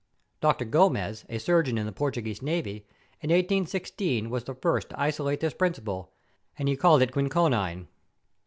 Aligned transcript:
Dr. 0.39 0.65
Gomez, 0.65 1.25
a 1.29 1.37
surgeon 1.37 1.77
in 1.77 1.85
the 1.85 1.91
Portu¬ 1.91 2.25
guese 2.25 2.41
navy, 2.41 2.87
in 3.21 3.29
1816, 3.29 4.31
was 4.31 4.45
the 4.45 4.55
first 4.55 4.89
to 4.89 4.99
isolate 4.99 5.41
this 5.41 5.53
principle, 5.53 6.11
and 6.57 6.67
he 6.67 6.75
called 6.75 7.03
it 7.03 7.11
chinchonine. 7.11 7.85